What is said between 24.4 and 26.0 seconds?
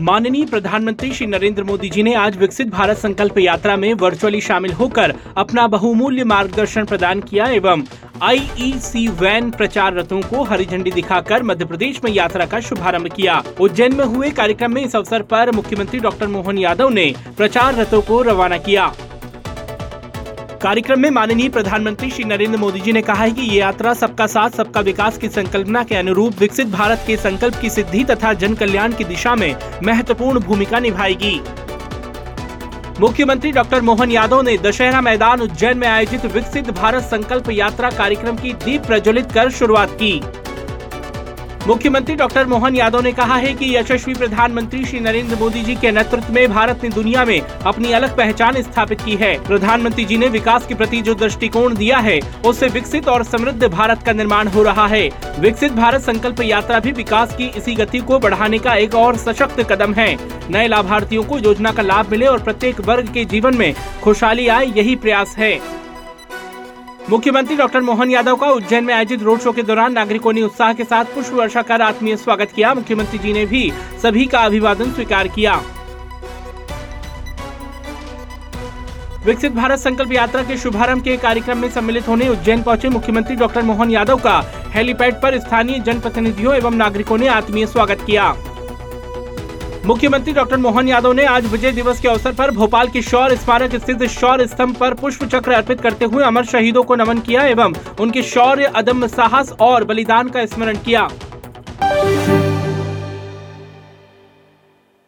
सबका विकास की संकल्पना के